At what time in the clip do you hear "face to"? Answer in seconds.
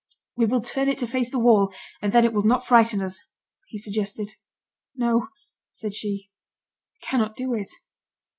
0.99-1.31